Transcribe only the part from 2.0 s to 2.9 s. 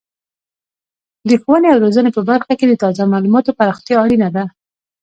په برخه کې د